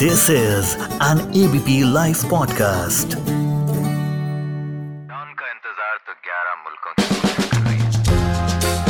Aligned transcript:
This 0.00 0.30
is 0.30 0.76
an 1.00 1.18
ABP 1.30 1.84
Life 1.86 2.20
podcast. 2.24 3.14
का 5.32 5.48
इंतज़ार 5.48 5.96
तो 6.06 6.12
11 6.28 6.54
मुल्कों 6.60 6.92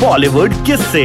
बॉलीवुड 0.02 0.54
किस 0.66 0.84
से 0.86 1.02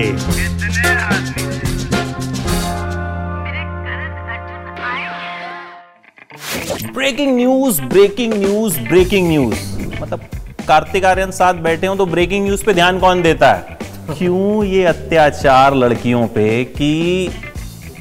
breaking 6.92 7.36
news 7.36 7.82
breaking 7.82 8.34
news 8.34 8.80
breaking 8.80 9.28
news 9.28 9.64
मतलब 10.02 10.30
कार्तिक 10.68 11.06
आर्यन 11.06 11.32
साथ 11.32 11.64
बैठे 11.64 11.88
हो 11.88 11.96
तो 11.96 12.06
ब्रेकिंग 12.06 12.46
न्यूज़ 12.46 12.66
पे 12.66 12.74
ध्यान 12.74 13.00
कौन 13.00 13.22
देता 13.22 13.54
है? 13.54 13.78
क्यों 14.18 14.64
ये 14.66 14.86
अत्याचार 14.86 15.76
लड़कियों 15.76 16.26
पे 16.28 16.64
कि 16.64 16.92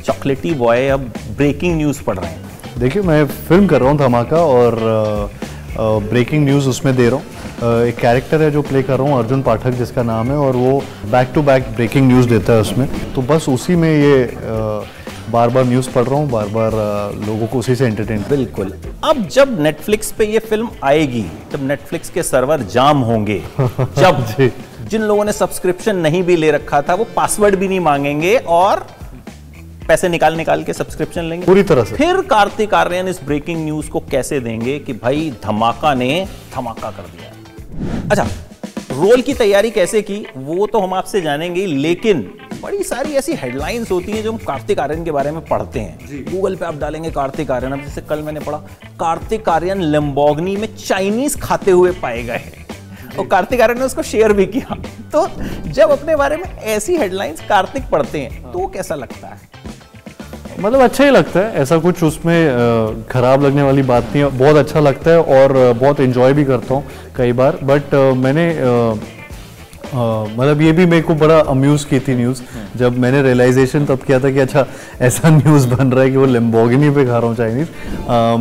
चॉकलेटी 0.06 0.52
बॉय 0.54 0.88
अब 0.88 1.12
ब्रेकिंग 1.36 1.76
न्यूज़ 1.76 2.02
पढ़ 2.02 2.18
रहे 2.18 2.30
हैं। 2.30 2.78
देखिए 2.78 3.02
मैं 3.02 3.24
फ़िल्म 3.26 3.66
कर 3.66 3.80
रहा 3.80 3.90
हूँ 3.90 3.98
धमाका 3.98 4.36
और 4.38 4.78
ब्रेकिंग 5.78 6.44
न्यूज़ 6.44 6.68
उसमें 6.68 6.94
दे 6.96 7.08
रहा 7.08 7.16
हूँ। 7.16 7.82
एक 7.84 7.96
कैरेक्टर 7.96 8.42
है 8.42 8.50
जो 8.50 8.62
प्ले 8.62 8.82
कर 8.82 8.98
रहा 8.98 9.08
हूँ 9.08 9.18
अर्जुन 9.18 9.42
पाठक 9.42 9.70
जिसका 9.74 10.02
नाम 10.02 10.30
है 10.30 10.36
और 10.38 10.56
वो 10.56 10.82
back 11.10 11.30
to 11.34 11.42
back 11.42 11.68
breaking 11.76 12.06
news 12.08 12.28
देता 12.28 12.52
है 12.52 12.60
उसमें। 12.60 12.88
तो 13.14 13.22
बस 13.22 13.48
उसी 13.48 13.76
में 13.76 13.90
ये 13.90 14.24
बार 15.30 15.50
बार 15.50 15.64
न्यूज़ 15.64 15.88
पढ़ 15.90 16.04
रहा 16.04 16.18
हूँ 16.18 16.28
बार 16.30 16.48
बार 16.48 16.72
लोगों 17.26 17.46
को 17.46 17.58
उसी 17.58 17.74
से 17.74 17.86
एंटरटेन 17.86 18.24
बिल्कुल। 18.30 18.72
अब 19.04 19.26
जब 19.28 19.60
नेटफ्लिक्स 19.60 20.12
पे 20.12 20.26
ये 20.26 20.38
फ़िल्म 20.40 20.68
आएगी 20.84 21.24
तब 21.52 21.66
नेटफ्लिक्स 21.68 22.10
के 22.10 22.22
सर्वर 22.22 22.62
जाम 22.72 22.98
होंगे। 23.02 23.42
जब। 23.60 24.24
जिन 24.88 25.02
लोगों 25.02 25.24
ने 25.24 25.32
सब्सक्रिप्शन 25.32 25.96
नहीं 25.96 26.22
भी 26.22 26.36
ले 26.36 26.50
रखा 26.50 26.80
था 26.82 26.94
वो 26.94 27.06
पासवर्ड 27.16 27.54
भी 27.54 27.68
नहीं 27.68 27.80
मांगेंगे 27.80 28.36
और 28.36 28.86
पैसे 29.88 30.08
निकाल 30.08 30.36
निकाल 30.36 30.62
के 30.64 30.72
सब्सक्रिप्शन 30.72 31.24
लेंगे। 31.24 31.46
पूरी 31.46 31.62
तरह 31.62 31.84
से। 31.84 31.96
फिर 31.96 32.20
कार्तिक 32.20 32.74
आर्यन 32.74 33.08
इस 33.08 33.20
ब्रेकिंग 33.24 33.64
न्यूज़ 33.64 33.90
को 33.90 34.00
कैसे 34.00 34.40
देंगे 34.40 34.78
कि 34.78 34.92
भाई 34.92 35.32
धमाका 35.44 35.94
ने 35.94 36.26
धमाका 36.54 36.90
कर 36.90 37.02
दिया। 37.02 37.32
अच्छा 38.10 38.24
रोल 38.92 39.22
की 39.22 39.34
तैयारी 39.34 39.70
कैसे 39.70 40.02
की 40.02 40.24
वो 40.36 40.66
तो 40.66 40.80
हम 40.80 40.94
आपसे 40.94 41.20
जानेंगे 41.20 41.66
लेकिन 41.66 42.20
बड़ी 42.62 42.82
सारी 42.84 43.12
ऐसी 43.12 43.34
हेडलाइंस 43.34 43.90
होती 43.90 44.12
हैं 44.12 44.22
जो 44.22 44.32
हम 44.32 44.38
कार्तिक 44.38 44.78
आर्यन 44.78 45.04
के 45.04 45.10
बारे 45.10 45.30
में 45.30 45.44
पढ़ते 45.44 45.80
हैं। 45.80 46.24
गूगल 46.32 46.56
पे 46.56 46.64
आप 46.64 46.76
डालेंगे 46.76 47.10
कार्तिक 47.10 47.50
आर्यन 47.50 47.72
अब 47.72 47.82
जैसे 47.84 48.00
कल 48.00 48.22
मैंने 48.22 48.40
पढ़ा 48.40 48.58
कार्तिक 49.00 49.48
आर्यन 49.48 49.82
लंबोगनी 49.82 50.56
में 50.56 50.74
चाइनीज़ 50.76 51.38
खाते 51.38 51.70
हुए 51.70 51.92
पाए 51.92 52.22
गए 52.22 52.36
हैं। 52.36 52.66
और 53.18 53.26
कार्तिक 53.26 53.60
आर्यन 53.60 53.78
ने 53.78 53.84
उसको 53.84 54.02
शेयर 54.02 54.32
भी 54.32 54.46
किया। 54.46 54.76
तो 55.12 55.26
जब 55.70 55.90
अपने 55.90 56.16
बारे 56.16 56.36
में 56.36 56.44
ऐसी 56.44 56.96
हेडलाइंस 56.96 57.40
कार्तिक 57.48 57.88
पढ़ते 57.90 58.20
हैं। 58.20 58.42
तो 58.42 58.58
वो 58.58 58.66
कैसा 58.66 58.94
लगता 58.94 59.28
है? 59.28 59.53
मतलब 60.58 60.80
अच्छा 60.80 61.04
ही 61.04 61.10
लगता 61.10 61.40
है 61.40 61.62
ऐसा 61.62 61.78
कुछ 61.78 62.02
उसमें 62.04 63.04
खराब 63.10 63.42
लगने 63.44 63.62
वाली 63.62 63.82
बात 63.84 64.04
नहीं 64.04 64.22
है। 64.22 64.28
बहुत 64.38 64.56
अच्छा 64.56 64.80
लगता 64.80 65.10
है 65.10 65.20
और 65.20 65.72
बहुत 65.80 66.00
इन्जॉय 66.00 66.32
भी 66.32 66.44
करता 66.44 66.74
हूँ 66.74 66.84
कई 67.16 67.32
बार। 67.32 67.58
बट 67.64 67.94
मैंने 68.16 68.48
मतलब 69.96 70.60
ये 70.60 70.70
भी 70.72 70.84
मेरे 70.86 71.02
को 71.02 71.14
बड़ा 71.14 71.38
अम्यूज़ 71.40 71.86
की 71.86 71.98
थी 72.00 72.14
न्यूज़ 72.16 72.40
जब 72.78 72.96
मैंने 72.98 73.22
रियलाइजेशन 73.22 73.84
तब 73.86 74.02
किया 74.06 74.18
था 74.20 74.30
कि 74.30 74.38
अच्छा 74.40 74.66
ऐसा 75.00 75.28
न्यूज़ 75.30 75.66
बन 75.68 75.92
रहा 75.92 76.04
है 76.04 76.10
कि 76.10 76.16
वो 76.16 76.26
लेम्बोगिनी 76.26 76.90
पे 76.90 77.04
खा 77.06 77.18
रहा 77.18 77.26
हूँ 77.26 77.36
चाइनीज़ 77.36 77.68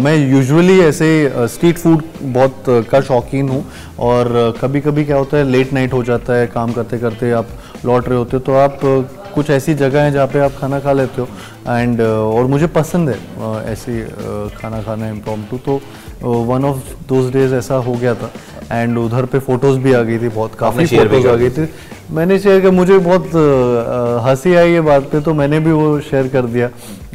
मैं 0.03 0.15
यूजुअली 0.29 0.79
ऐसे 0.81 1.09
स्ट्रीट 1.53 1.77
फ़ूड 1.77 2.03
बहुत 2.21 2.63
का 2.91 3.01
शौकीन 3.01 3.49
हूँ 3.49 3.63
और 4.01 4.31
कभी 4.61 4.81
कभी 4.81 5.05
क्या 5.05 5.17
होता 5.17 5.37
है 5.37 5.43
लेट 5.43 5.73
नाइट 5.73 5.93
हो 5.93 6.03
जाता 6.03 6.33
है 6.33 6.47
काम 6.47 6.71
करते 6.73 6.99
करते 6.99 7.31
आप 7.33 7.47
लौट 7.85 8.09
रहे 8.09 8.17
होते 8.17 8.37
हो 8.37 8.43
तो 8.43 8.53
आप 8.55 8.79
कुछ 9.35 9.49
ऐसी 9.49 9.73
जगह 9.75 10.01
हैं 10.01 10.11
जहाँ 10.13 10.27
पे 10.27 10.39
आप 10.39 10.51
खाना 10.59 10.79
खा 10.79 10.91
लेते 10.93 11.21
हो। 11.21 11.27
एंड 11.69 12.01
और 12.01 12.45
मुझे 12.47 12.67
पसंद 12.75 13.09
है 13.09 13.15
अ, 13.15 13.61
ऐसी 13.71 13.99
अ, 14.01 14.07
खाना 14.57 14.81
खाना 14.81 15.09
इम्प्रॉम्प्टू 15.09 15.57
तो 15.59 15.79
वन 16.23 16.65
ऑफ़ 16.65 16.93
दोज 17.07 17.31
डेज़ 17.33 17.53
ऐसा 17.55 17.75
हो 17.75 17.93
गया 17.93 18.13
था। 18.15 18.31
एंड 18.71 18.97
उधर 18.97 19.25
पे 19.25 19.39
फ़ोटोज़ 19.39 19.79
भी 19.79 19.93
आ 19.93 20.01
गई 20.01 20.19
थी 20.19 20.29
बहुत 20.29 20.55
काफ़ी 20.55 20.85
फ़ोटोज़ 20.87 21.27
आ 21.27 21.35
गई 21.35 21.49
थी। 21.49 21.69
मैंने 22.11 22.37
शेयर 22.39 22.59
किया 22.61 22.71
मुझे 22.71 22.97
बहुत 22.99 23.29
हँसी 24.25 24.53
आई 24.55 24.71
ये 24.71 24.81
बात 24.81 25.03
पे 25.11 25.19
तो 25.21 25.33
मैंने 25.33 25.59
भी 25.59 25.71
वो 25.71 25.99
शेयर 26.01 26.27
कर 26.27 26.45
दिया। 26.47 26.69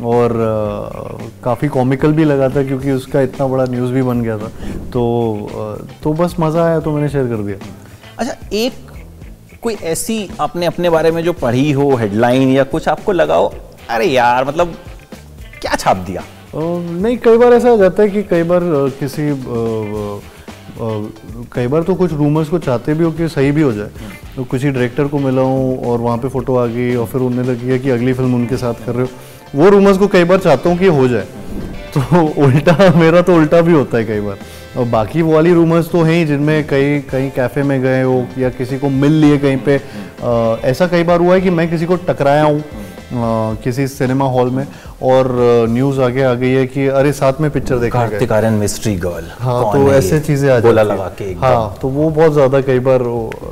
और 0.06 0.32
काफ़ी 1.44 1.68
कॉमिकल 1.68 2.12
भी 2.12 2.24
लगा 2.24 2.48
था 2.48 2.62
क्योंकि 2.64 2.90
उसका 2.92 3.20
इतना 3.20 3.46
बड़ा 3.46 3.64
न्यूज़ 3.70 3.92
भी 3.92 4.02
बन 4.02 4.22
गया 4.22 4.36
था। 4.38 4.48
तो 4.92 5.02
तो 6.02 6.12
बस 6.12 6.34
मज़ा 6.40 6.64
आया 6.64 6.80
तो 6.80 6.92
मैंने 6.92 7.08
शेयर 7.08 7.26
कर 7.26 7.42
दिया। 7.42 7.56
अच्छा 8.18 8.34
एक 8.52 8.87
कोई 9.68 9.76
ऐसी 9.84 10.14
आपने 10.40 10.66
अपने 10.66 10.90
बारे 10.90 11.10
में 11.10 11.22
जो 11.24 11.32
पढ़ी 11.32 11.70
हो 11.72 11.88
हेडलाइन 11.96 12.50
या 12.50 12.62
कुछ 12.64 12.86
आपको 12.88 13.12
लगाओ 13.12 13.48
अरे 13.90 14.04
यार 14.06 14.44
मतलब 14.44 14.74
क्या 15.60 15.74
छाप 15.74 15.96
दिया? 15.96 16.22
नहीं, 16.54 17.16
कई 17.18 17.36
बार 17.36 17.52
ऐसा 17.52 17.68
हो 17.68 17.76
जाता 17.76 18.02
है 18.02 18.08
कि 18.10 18.22
कई 18.30 18.42
बार 18.42 18.60
किसी 19.00 19.26
कई 21.52 21.66
बार 21.66 21.82
तो 21.82 21.94
कुछ 21.94 22.12
रूमर्स 22.12 22.48
को 22.48 22.58
चाहते 22.58 22.94
भी 22.94 23.04
हो 23.04 23.10
कि 23.12 23.28
सही 23.28 23.52
भी 23.52 23.62
हो 23.62 23.72
जाए। 23.72 23.90
तो 24.36 24.44
किसी 24.44 24.70
डायरेक्टर 24.70 25.06
को 25.06 25.18
मिला 25.18 25.42
हूँ 25.42 25.84
और 25.90 25.98
वहाँ 26.00 26.18
पे 26.18 26.28
फ़ोटो 26.28 26.56
आ 26.56 26.66
गई 26.66 26.94
और 26.94 27.06
फिर 27.06 27.20
उन्हें 27.20 27.44
लगी 27.44 27.78
कि 27.78 27.90
अगली 27.90 28.12
फ़िल्म 28.12 28.34
उनके 28.34 28.56
साथ 28.56 28.86
कर 28.86 28.94
रहे 28.94 29.06
हो। 29.06 29.60
वो 29.60 29.68
रूमर्स 29.70 29.98
को 29.98 30.08
कई 30.08 30.24
बार 30.24 30.38
चाहता 30.38 30.70
हूँ 30.70 30.78
कि 30.78 30.86
हो 30.88 31.08
जाए। 31.08 31.26
तो 32.00 32.24
उल्टा 32.44 32.92
मेरा 32.96 33.22
तो 33.22 33.34
उल्टा 33.36 33.60
भी 33.60 33.72
होता 33.72 33.98
है 33.98 34.04
कई 34.04 34.20
बार। 34.20 34.38
और 34.78 34.84
बाकी 34.86 35.22
वो 35.22 35.32
वाली 35.32 35.52
रूमर्स 35.54 35.90
तो 35.90 36.02
हैं 36.02 36.14
ही 36.14 36.24
जिनमें 36.24 36.66
कहीं 36.66 37.00
कहीं 37.10 37.30
कैफ़े 37.30 37.62
में 37.62 37.80
गए 37.82 38.02
हो 38.02 38.24
या 38.38 38.50
किसी 38.58 38.78
को 38.78 38.88
मिल 38.96 39.12
लिए 39.20 39.38
कहीं 39.38 39.56
पे। 39.58 39.76
अ, 39.76 40.60
ऐसा 40.64 40.86
कई 40.86 41.02
बार 41.04 41.20
हुआ 41.20 41.34
है 41.34 41.40
कि 41.40 41.50
मैं 41.50 41.68
किसी 41.70 41.86
को 41.86 41.96
टकराया 42.08 42.44
हूँ 42.44 42.62
किसी 43.62 43.86
सिनेमा 43.88 44.24
हॉल 44.28 44.50
में 44.50 44.66
और 45.02 45.28
न्यूज़ 45.70 46.00
आगे 46.02 46.22
आ 46.22 46.32
गई 46.34 46.50
है 46.50 46.66
कि 46.66 46.86
अरे 46.98 47.12
साथ 47.12 47.40
में 47.40 47.50
पिक्चर 47.50 47.78
देखा 47.78 47.98
कार्तिक 48.00 48.32
आर्यन 48.32 48.52
मिस्ट्री 48.60 48.94
गर्ल 48.96 49.30
हाँ 49.40 49.62
तो 49.72 49.92
ऐसे 49.92 50.20
चीज़ें 50.20 50.48
आ 50.50 50.58
जाती 50.58 50.74
लगा 50.74 51.08
के 51.18 51.32
हाँ 51.40 51.78
तो 51.82 51.88
वो 51.88 52.10
बहुत 52.10 52.32
ज़्यादा 52.32 52.60
कई 52.60 52.78
बार 52.88 53.02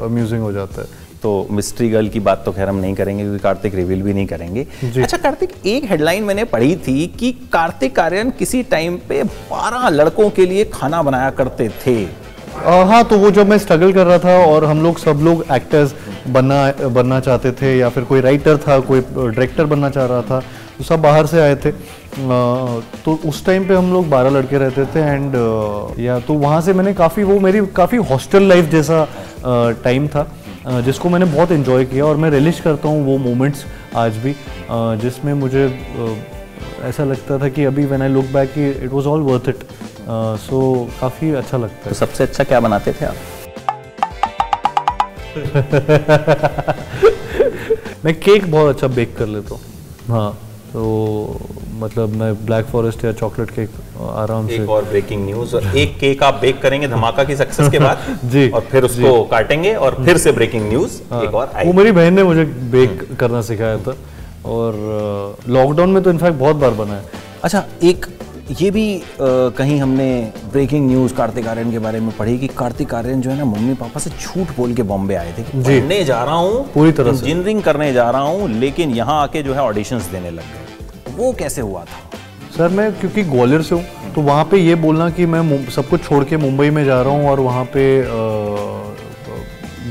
अम्यूजिंग 0.04 0.42
हो 0.42 0.52
जाता 0.52 0.82
है। 0.82 1.04
तो 1.22 1.46
मिस्ट्री 1.50 1.88
गर्ल 1.90 2.08
की 2.08 2.20
बात 2.20 2.42
तो 2.44 2.52
खैर 2.52 2.68
हम 2.68 2.76
नहीं 2.76 2.94
करेंगे 2.94 3.22
क्योंकि 3.22 3.38
कार्तिक 3.42 3.74
रिवील 3.74 4.02
भी 4.02 4.12
नहीं 4.14 4.26
करेंगे। 4.26 4.66
अच्छा 5.02 5.16
कार्तिक 5.16 5.50
एक 5.66 5.84
हेडलाइन 5.90 6.24
मैंने 6.24 6.44
पढ़ी 6.46 6.74
थी 6.86 7.06
कि 7.20 7.32
कार्तिक 7.52 7.98
आर्यन 8.00 8.30
किसी 8.30 8.62
टाइम 8.70 8.98
पे 9.08 9.22
12 9.50 9.88
लड़कों 9.88 10.28
के 10.30 10.46
लिए 10.46 10.64
खाना 10.74 11.02
बनाया 11.02 11.30
करते 11.32 11.68
थे। 11.86 12.04
अ, 12.04 12.82
हाँ 12.88 13.02
तो 13.04 13.18
वो 13.18 13.30
जब 13.30 13.48
मैं 13.48 13.58
स्ट्रगल 13.58 13.92
कर 13.92 14.06
रहा 14.06 14.18
था 14.18 14.36
और 14.44 14.64
हम 14.64 14.82
लोग 14.82 14.98
सब 14.98 15.20
लोग 15.22 15.44
एक्टर्स 15.52 15.94
बनना 16.28 16.88
बनना 16.88 17.20
चाहते 17.20 17.52
थे 17.52 17.76
या 17.78 17.88
फिर 17.88 18.04
कोई 18.04 18.20
राइटर 18.20 18.56
था 18.58 18.78
कोई 18.80 19.00
डायरेक्टर 19.00 19.64
बनना 19.66 19.90
चाह 19.90 20.06
रहा 20.06 20.22
था 20.22 20.40
तो 20.78 20.84
सब 20.84 21.02
बाहर 21.02 21.26
से 21.26 21.40
आए 21.40 21.54
थे। 21.56 21.70
तो 23.04 23.18
उस 23.26 23.44
टाइम 23.46 23.66
पे 23.68 23.74
हम 23.74 23.92
लोग 23.92 24.08
बारह 24.10 24.30
लड़के 24.30 24.58
रहते 24.58 24.84
थे 24.94 25.00
एंड 25.02 25.34
या 26.00 26.18
तो 26.20 26.34
वहाँ 26.34 26.60
से 26.60 26.72
मैंने 26.72 26.94
काफ़ी 26.94 27.22
वो 27.24 27.38
मेरी 27.40 27.60
काफ़ी 27.76 27.98
हॉस्टल 28.10 28.48
लाइफ 28.48 28.70
जैसा 28.70 29.06
टाइम 29.84 30.08
था। 30.08 30.22
जिसको 30.66 31.08
मैंने 31.08 31.24
बहुत 31.24 31.52
इन्जॉय 31.52 31.84
किया 31.84 32.04
और 32.04 32.16
मैं 32.16 32.30
रिलिश 32.30 32.60
करता 32.60 32.88
हूँ 32.88 33.06
वो 33.06 33.18
मोमेंट्स 33.18 33.64
आज 33.96 34.16
भी। 34.16 34.36
जिसमें 35.02 35.34
मुझे 35.34 35.88
ऐसा 36.82 37.04
लगता 37.04 37.38
था 37.38 37.48
कि 37.48 37.64
अभी 37.64 37.84
व्हेन 37.84 38.02
आई 38.02 38.08
लुक 38.08 38.24
बैक 38.24 38.54
कि 38.54 38.70
it 38.70 38.92
was 38.92 39.06
all 39.06 39.20
worth 39.20 39.48
it 39.48 39.58
so 40.40 40.88
काफ़ी 41.00 41.30
अच्छा 41.30 41.56
लगता 41.56 41.84
तो 41.84 41.90
है 41.90 41.94
सबसे 41.94 42.24
अच्छा 42.24 42.44
क्या 42.44 42.60
बनाते 42.60 42.92
थे 42.92 43.04
आप? 43.04 43.14
मैं 48.04 48.20
केक 48.20 48.50
बहुत 48.50 48.74
अच्छा 48.74 48.88
बेक 48.88 49.16
कर 49.16 49.26
लेता 49.26 49.54
हूँ। 49.54 49.62
हाँ 50.08 50.38
तो 50.72 51.40
मतलब 51.80 52.14
मैं 52.20 52.32
ब्लैक 52.46 52.66
फॉरेस्ट 52.66 53.04
या 53.04 53.12
चॉकलेट 53.12 53.50
केक 53.50 53.70
आराम 54.16 54.48
से 54.48 54.54
एक 54.56 54.70
और 54.70 54.84
ब्रेकिंग 54.84 55.24
न्यूज़ 55.26 55.54
और 55.56 55.76
एक 55.78 55.96
केक 56.00 56.22
आप 56.22 56.38
बेक 56.40 56.60
करेंगे 56.62 56.88
धमाका 56.88 57.24
की 57.24 57.36
सक्सेस 57.36 57.70
के 57.70 57.78
बाद 57.78 58.04
जी, 58.32 58.48
और 58.48 58.60
फिर 58.70 58.84
उसको 58.84 59.22
काटेंगे 59.30 59.74
और 59.74 60.02
फिर 60.04 60.18
से 60.18 60.32
ब्रेकिंग 60.32 60.68
न्यूज़ 60.68 61.00
एक 61.22 61.34
और 61.34 61.50
वो 61.64 61.72
मेरी 61.72 61.92
बहन 62.00 62.14
ने 62.14 62.22
मुझे 62.24 62.44
बेक 62.76 63.06
करना 63.20 63.40
सिखाया 63.50 63.78
था 63.86 63.96
और 64.56 64.76
लॉकडाउन 65.48 65.90
में 65.90 66.02
तो 66.02 66.10
इनफैक्ट 66.10 66.38
बहुत 66.38 66.56
बार 66.56 66.70
बना 66.82 66.94
है। 66.94 67.24
अच्छा 67.44 67.64
एक 67.84 68.06
ये 68.60 68.70
भी 68.70 68.82
अ, 68.98 69.02
कहीं 69.58 69.78
हमने 69.80 70.08
ब्रेकिंग 70.52 70.86
न्यूज़ 70.88 71.14
कार्तिक 71.14 71.46
आर्यन 71.48 71.70
के 71.70 71.78
बारे 71.86 72.00
में 72.00 72.10
पढ़ी 72.18 72.36
कि 72.38 72.46
कार्तिक 72.58 72.94
आर्यन 72.94 73.20
जो 73.20 73.30
है 73.30 73.36
ना 73.38 73.44
मम्मी 73.44 73.74
पापा 73.80 74.00
से 74.00 74.10
झूठ 74.10 74.56
बोल 74.56 74.74
के 74.74 74.82
बॉम्बे 74.90 75.14
आए 75.14 75.32
थे 75.38 75.42
जी। 75.42 75.80
पढ़ने 75.80 76.02
जा 76.04 76.22
रहा 76.24 76.34
हूँ 76.34 76.62
पूरी 76.74 76.92
तरह 77.00 77.10
इंजीनियरिंग 77.10 77.62
करने 77.62 77.92
जा 77.92 78.10
रहा 78.10 78.22
हूँ 78.22 78.48
लेकिन 78.60 78.90
यहाँ 78.96 79.20
आके 79.22 79.42
जो 79.42 79.54
है 79.54 79.60
ऑडिशंस 79.62 80.06
देने 80.12 80.30
लग 80.30 80.52
गए। 80.52 80.65
वो 81.16 81.32
कैसे 81.32 81.60
हुआ 81.60 81.84
था? 81.84 82.18
सर 82.56 82.68
मैं 82.68 82.92
क्योंकि 83.00 83.22
ग्वालियर 83.24 83.62
से 83.62 83.74
हूँ 83.74 84.12
तो 84.14 84.20
वहाँ 84.22 84.44
पे 84.50 84.58
ये 84.58 84.74
बोलना 84.74 85.08
कि 85.10 85.26
मैं 85.26 85.64
सब 85.70 85.88
कुछ 85.88 86.04
छोड़ 86.04 86.22
के 86.24 86.36
मुंबई 86.36 86.70
में 86.70 86.84
जा 86.84 87.00
रहा 87.02 87.12
हूँ 87.12 87.28
और 87.30 87.40
वहाँ 87.40 87.64
पे 87.74 87.84
अ, 88.00 88.06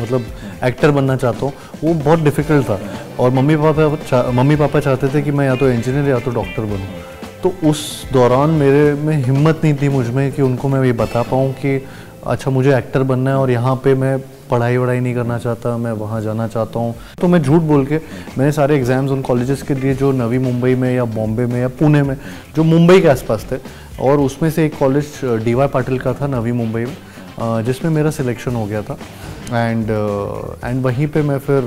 मतलब 0.01 0.25
एक्टर 0.63 0.92
बनना 0.92 1.16
चाहता 1.16 1.45
हूँ 1.45 1.54
वो 1.83 1.94
बहुत 1.94 2.19
डिफ़िकल्ट 2.19 2.66
था। 2.66 2.80
और 3.19 3.31
मम्मी 3.31 3.56
पापा 3.57 4.31
मम्मी 4.31 4.56
पापा 4.56 4.80
चाहते 4.80 5.07
थे 5.07 5.22
कि 5.22 5.31
मैं 5.31 5.45
या 5.45 5.56
तो 5.56 5.69
इंजीनियर 5.69 6.10
या 6.10 6.19
तो 6.19 6.31
डॉक्टर 6.31 6.62
बनूँ। 6.63 7.04
तो 7.44 7.54
उस 7.69 7.81
दौरान 8.13 8.50
मेरे 8.60 8.94
में 9.01 9.16
हिम्मत 9.24 9.62
नहीं 9.63 9.74
थी 9.81 9.89
मुझमें 9.89 10.31
कि 10.31 10.42
उनको 10.42 10.69
मैं 10.69 10.83
ये 10.86 10.92
बता 10.94 11.21
पाऊँ 11.24 11.51
कि 11.54 11.78
अच्छा 12.28 12.51
मुझे 12.51 12.75
एक्टर 12.78 13.04
बनना 13.04 13.31
है 13.31 13.38
और 13.38 13.51
यहाँ 13.51 13.75
पे 13.83 13.94
मैं 13.95 14.18
पढ़ाई 14.50 14.77
वढ़ाई 14.77 15.00
नहीं 15.00 15.13
करना 15.15 15.38
चाहता, 15.39 15.75
मैं 15.77 15.92
वहाँ 15.94 16.21
जाना 16.21 16.47
चाहता 16.47 16.80
हूँ। 16.80 16.95
तो 17.21 17.27
मैं 17.27 17.42
झूठ 17.42 17.62
बोल 17.63 17.86
के 17.86 17.97
मैंने 18.38 18.51
सारे 18.51 18.75
एग्ज़ाम्स 18.75 19.12
उन 19.12 19.21
कॉलेजेस 19.21 19.62
के 19.62 19.75
दिए 19.75 19.94
जो 19.95 20.12
नवी 20.13 20.38
मुंबई 20.39 20.75
में 20.75 20.94
या 20.95 21.06
बॉम्बे 21.06 21.45
में 21.45 21.59
या 21.62 21.68
पुणे 21.69 22.01
में, 22.03 22.15
जो 22.56 22.63
मुंबई 22.63 23.01
के 23.01 23.07
आसपास 23.07 23.45
थे, 23.51 23.57
और 24.00 24.19
उसमें 24.19 24.50
से 24.51 24.65
एक 24.65 24.77
कॉलेज 24.80 25.19
डी 25.44 25.53
वाई 25.53 25.68
पाटिल 25.68 26.00
का 26.00 26.13
था 26.13 26.27
नवी 26.30 26.51
मुंबई 26.53 26.81
में 26.81 27.63
जिसमें 27.65 27.92
मेरा 27.92 28.09
सिलेक्शन 28.12 28.56
हो 28.56 28.65
गया 28.65 28.81
था। 28.81 28.97
एंड 29.47 29.89
एंड 30.63 30.83
वहीं 30.83 31.07
पे 31.07 31.21
मैं 31.21 31.38
फिर 31.39 31.63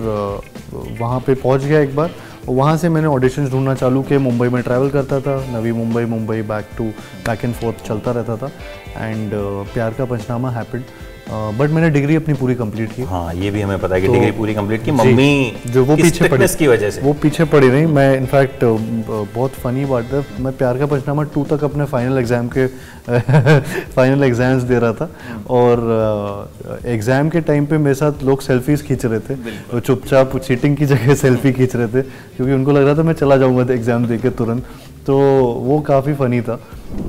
वहाँ 1.01 1.21
पे 1.21 1.35
पहुँच 1.35 1.63
गया 1.63 1.81
एक 1.81 1.95
बार। 1.97 2.11
वहाँ 2.49 2.77
से 2.77 2.89
मैंने 2.89 3.07
ऑडिशन 3.07 3.49
ढूंढना 3.51 3.75
चालू 3.75 4.03
किया 4.03 4.19
मुंबई 4.19 4.49
में 4.49 4.63
ट्रैवल 4.63 4.91
करता 4.91 5.21
था, 5.21 5.37
Navi 5.51 5.73
Mumbai 5.73 6.05
Mumbai 6.07 6.43
back 6.43 6.69
to 6.79 6.85
back 7.27 7.45
and 7.45 7.55
forth 7.55 7.87
चलता 7.89 8.11
रहता 8.11 8.37
था। 8.37 8.51
And 8.99 9.31
Pyaar 9.75 9.95
Ka 9.95 10.05
Punchnama 10.05 10.51
happened 10.51 10.85
but 11.31 11.71
मैंने 11.71 11.89
डिग्री 11.91 12.15
अपनी 12.17 12.35
पूरी 12.35 12.55
कंप्लीट 12.55 12.93
की। 12.93 13.03
हाँ 13.03 13.35
ये 13.35 13.51
भी 13.51 13.61
हमें 13.61 13.79
पता 13.79 13.95
है 13.95 14.01
कि 14.01 14.07
तो- 14.07 14.17
डिग्री 14.17 14.31
पूरी 14.33 14.55
कंप्लीट 14.55 14.85
की। 14.85 14.91
मम्मी 14.91 15.53
जो 15.67 15.85
वो 15.85 15.97
पीछे 15.97 16.29
पड़ी 16.29 16.47
की 16.49 16.67
वजह 16.67 16.91
से? 16.91 17.01
वो 17.01 17.13
पीछे 17.13 17.45
पड़ी 17.45 17.69
नहीं। 17.69 17.87
मैं 17.87 18.17
इनफैक्ट 18.17 18.65
बहुत 18.65 19.51
फनी 19.55 19.85
बात 19.85 20.13
है। 20.13 20.25
मैं 20.41 20.57
प्यार 20.57 20.79
का 20.79 20.87
पंचनामा 20.87 21.23
टू 21.35 21.45
तक 21.45 21.65
अपने 21.65 21.85
फाइनल 21.85 22.19
एग्ज़ाम 22.19 22.49
के 22.49 22.67
फाइनल 23.97 24.25
एग्ज़ाम्स 24.25 24.63
दे 24.63 24.79
रहा 24.79 24.93
था। 24.93 25.11
और 25.51 26.81
एग्ज़ाम 26.87 27.29
के 27.29 27.41
टाइम 27.41 27.67
पे 27.67 27.79
मेरे 27.79 27.95
साथ 27.95 28.25
लोग 28.25 28.41
सेल्फीज 28.41 28.87
खींच 28.87 29.07
रहे 29.07 29.21
थे। 29.21 29.81
चुपचाप 29.81 30.37
चीटिंग 30.39 30.77
की 30.77 30.87
जगह 30.87 31.15
सेल्फी 31.15 31.53
खींच 31.53 31.77
रहे 31.77 31.89
थे। 31.89 32.03
क्योंकि 32.37 32.53
उनको 32.53 32.73
लग 32.73 32.85
रहा 32.85 32.95
था 32.95 33.03
मैं 33.03 33.15
चला 33.15 33.37
जाऊँगा 33.37 33.73
एग्ज़ाम 33.75 34.07
दे 34.07 34.19
के 34.19 34.31
तुरंत। 34.31 34.65
तो 35.07 35.19
वो 35.65 35.81
काफ़ी 35.81 36.15
फनी 36.15 36.41
था। 36.41 36.61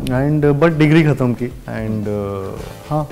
एंड 0.09 0.45
बट 0.45 0.77
डिग्री 0.77 1.03
ख़त्म 1.03 1.33
की। 1.33 1.45
एंड 1.45 2.07
हाँ. 2.89 3.07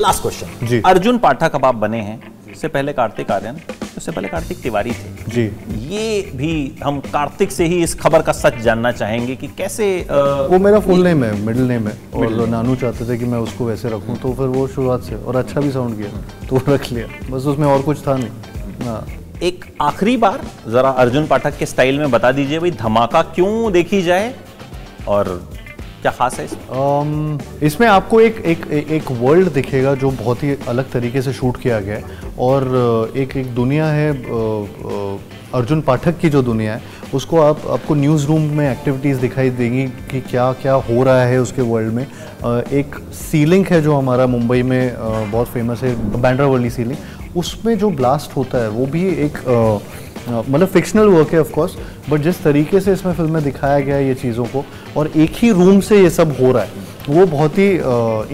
लास्ट 0.00 0.22
क्वेश्चन 0.22 0.66
जी। 0.66 0.80
अर्जुन 0.86 1.18
पाठक 1.18 1.54
अब 1.54 1.64
आप 1.64 1.74
बने 1.74 2.00
हैं। 2.00 2.20
इससे 2.52 2.68
पहले 2.68 2.92
कार्तिक 2.92 3.30
आर्यन 3.30 3.56
उससे 3.96 4.12
पहले 4.12 4.28
कार्तिक 4.28 4.60
तिवारी 4.62 4.90
थे। 4.90 5.30
जी। 5.30 5.42
ये 5.88 6.30
भी 6.36 6.52
हम 6.84 6.98
कार्तिक 7.02 7.52
से 7.52 7.64
ही 7.64 7.82
इस 7.82 7.94
खबर 7.94 8.22
का 8.22 8.32
सच 8.32 8.56
जानना 8.58 8.92
चाहेंगे 8.92 9.36
कि 9.36 9.46
कैसे 9.58 9.88
अ, 10.00 10.14
वो 10.50 10.58
मेरा 10.58 10.80
फुल 10.80 11.02
नेम 11.04 11.24
है 11.24 11.34
मिडिल 11.40 11.68
नेम 11.68 11.88
है। 11.88 11.96
और 12.14 12.46
नानू 12.48 12.76
चाहते 12.76 13.08
थे 13.08 13.18
कि 13.18 13.24
मैं 13.24 13.38
उसको 13.38 13.64
वैसे 13.64 13.88
रखूँ 13.88 14.16
तो 14.16 14.32
फिर 14.34 14.46
वो 14.48 14.66
शुरुआत 14.68 15.02
से 15.02 15.16
और 15.16 15.36
अच्छा 15.36 15.60
भी 15.60 15.70
साउंड 15.70 15.96
किया 15.96 16.48
तो 16.48 16.62
रख 16.68 16.90
लिया। 16.92 17.06
बस 17.30 17.46
उसमें 17.46 17.66
और 17.66 17.82
कुछ 17.82 18.06
था 18.06 18.16
नहीं। 18.16 18.86
हाँ। 18.86 19.04
एक 19.42 19.64
आखिरी 19.82 20.16
बार 20.16 20.40
जरा 20.68 20.90
अर्जुन 21.02 21.26
पाठक 21.26 21.56
के 21.58 21.66
स्टाइल 21.66 21.98
में 21.98 22.10
बता 22.10 22.32
दीजिए 22.32 22.58
भाई 22.58 22.70
धमाका 22.70 23.22
क्यों 23.34 23.72
देखी 23.72 24.02
जाए? 24.02 24.34
और 25.08 25.28
क्या 26.02 26.12
खास 26.12 26.38
है 26.38 26.44
इसमें? 26.44 26.66
अम, 26.68 27.38
इसमें 27.62 27.88
आपको 27.88 28.20
एक 28.20 28.36
एक 28.36 28.66
एक 28.90 29.10
वर्ल्ड 29.10 29.52
दिखेगा 29.52 29.94
जो 29.94 30.10
बहुत 30.10 30.42
ही 30.42 30.56
अलग 30.68 30.90
तरीके 30.90 31.22
से 31.22 31.32
शूट 31.32 31.56
किया 31.56 31.78
गया 31.80 31.96
है 31.96 32.04
और 32.38 33.12
एक 33.16 33.36
एक 33.36 33.54
दुनिया 33.54 33.86
है 33.86 34.10
अर्जुन 35.54 35.80
पाठक 35.80 36.18
की 36.18 36.28
जो 36.30 36.42
दुनिया 36.42 36.74
है 36.74 36.82
उसको 37.14 37.40
आप 37.40 37.66
आपको 37.66 37.94
न्यूज़ 37.94 38.26
रूम 38.26 38.42
में 38.42 38.70
एक्टिविटीज़ 38.72 39.18
दिखाई 39.18 39.50
देंगी 39.50 39.86
कि 40.10 40.20
क्या 40.20 40.52
क्या 40.52 40.72
हो 40.72 41.02
रहा 41.02 41.22
है 41.22 41.38
उसके 41.38 41.62
वर्ल्ड 41.62 41.92
में। 41.92 42.06
एक 42.72 42.94
सीलिंग 43.12 43.66
है 43.66 43.82
जो 43.82 43.96
हमारा 43.96 44.26
मुंबई 44.26 44.62
में 44.62 44.94
बहुत 45.30 45.46
फ़ेमस 45.46 45.82
है 45.82 45.94
बैंड्रा 46.22 46.46
वर्ली 46.46 46.70
सीलिंग 46.70 47.36
उसमें 47.36 47.78
जो 47.78 47.90
ब्लास्ट 47.90 48.36
होता 48.36 48.58
है 48.58 48.68
वो 48.68 48.86
भी 48.86 49.06
एक 49.08 49.38
मतलब 50.28 50.66
फिक्शनल 50.68 51.08
वर्क 51.08 51.32
है 51.32 51.40
ऑफ़ 51.40 51.52
कोर्स 51.52 51.76
बट 52.10 52.20
जिस 52.20 52.42
तरीके 52.42 52.80
से 52.80 52.92
इसमें 52.92 53.12
फ़िल्म 53.12 53.32
में 53.32 53.42
दिखाया 53.44 53.80
गया 53.80 53.96
है 53.96 54.06
ये 54.06 54.14
चीज़ों 54.14 54.44
को, 54.46 54.64
और 54.96 55.10
एक 55.16 55.32
ही 55.36 55.50
रूम 55.52 55.80
से 55.80 56.00
ये 56.02 56.10
सब 56.10 56.36
हो 56.40 56.50
रहा 56.52 56.62
है, 56.62 56.70
वो 57.08 57.24
बहुत 57.26 57.58
ही 57.58 57.68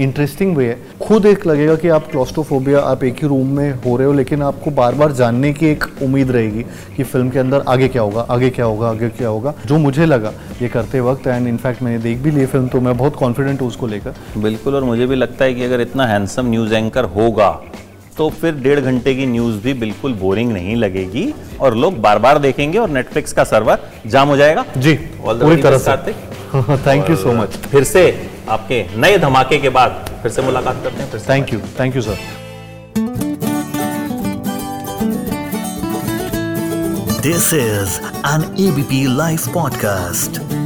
इंटरेस्टिंग 0.03 0.57
वे 0.57 0.67
है। 0.67 0.77
खुद 1.01 1.27
एक 1.27 1.47
लगेगा 1.47 1.75
कि 1.77 1.89
आप 1.89 2.11
क्लॉस्ट्रोफोबिया 2.11 2.81
आप 2.81 3.05
एक 3.05 3.23
ही 3.23 3.29
रूम 3.29 3.57
में 3.57 3.71
हो 3.85 3.97
रहे 3.97 4.07
हो, 4.07 4.13
लेकिन 4.13 4.43
आपको 4.43 4.71
बार 4.73 4.95
बार 4.95 5.13
जानने 5.13 5.53
की 5.53 5.67
एक 5.67 5.85
उम्मीद 6.03 6.31
रहेगी 6.31 6.65
कि 6.97 7.03
फ़िल्म 7.05 7.31
के 7.31 7.39
अंदर 7.39 7.65
आगे 7.69 7.89
क्या 7.89 8.03
होगा, 8.03 8.21
आगे 8.21 8.51
क्या 8.51 8.65
होगा, 8.65 8.89
आगे 8.89 9.09
क्या 9.11 9.29
होगा। 9.29 9.55
जो 9.67 9.79
मुझे 9.79 10.07
लगा 10.07 10.33
ये 10.63 10.69
करते 10.69 11.01
वक्त 11.01 11.27
एंड 11.27 11.49
इनफैक्ट 11.49 11.83
मैंने 11.83 11.99
देख 11.99 12.19
भी 12.19 12.31
ली 12.31 12.47
फ़िल्म 12.47 12.69
तो 12.69 12.81
मैं 12.81 12.97
बहुत 12.99 13.17
कॉन्फिडेंट 13.17 13.61
हूँ 13.61 13.69
उसको 13.69 13.87
लेकर। 13.87 14.15
बिल्कुल, 14.39 14.75
और 14.75 14.85
मुझे 14.85 15.07
भी 15.07 15.17
लगता 15.17 15.45
है 15.45 15.55
कि 15.55 15.65
अगर 15.65 15.81
इतना 15.81 16.07
हैंडसम 16.07 16.51
न्यूज़ 16.51 16.75
एंकर 16.75 17.05
होगा 17.07 17.51
तो 18.19 18.29
फिर 18.41 18.55
डेढ़ 18.63 18.81
घंटे 18.81 19.15
की 19.15 19.27
न्यूज़ 19.27 19.57
भी 19.63 19.75
बिल्कुल 19.83 20.13
बोरिंग 20.21 20.53
नहीं 20.53 20.77
लगेगी 20.77 21.27
और 21.61 21.77
लोग 21.77 22.01
बार 22.01 22.19
बार 22.19 22.39
देखेंगे 22.39 22.79
और 22.79 22.89
नेटफ्लिक्स 22.91 23.33
का 23.33 23.45
सर्वर 23.45 23.79
जाम 24.07 24.29
हो 24.29 24.37
जाएगा। 24.37 24.65
जी 24.77 24.95
पूरी 24.95 25.57
तरह 25.63 25.79
से। 25.79 25.97
थैंक 26.87 27.11
यू 27.11 27.17
सो 27.17 27.33
मच 27.33 27.57
फिर 27.73 27.85
से 27.85 28.03
आपके 28.49 28.85
नए 29.01 29.19
धमाके 29.19 29.59
के 29.59 29.69
बाद 29.79 30.05
फिर 30.23 30.33
से 30.33 30.43
मुलाकात 30.43 30.83
करते 30.85 31.03
हैं 31.03 31.11
फिर 31.11 31.21
thank 31.29 31.53
you 31.53 31.61
thank 31.81 31.97
you 31.97 32.03
sir 32.03 32.19
this 37.23 37.53
is 37.55 37.99
an 38.35 38.45
ABP 38.69 39.05
live 39.17 39.39
podcast. 39.57 40.58